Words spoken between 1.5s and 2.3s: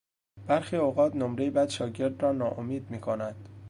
شاگرد